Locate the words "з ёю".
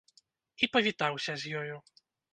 1.43-1.75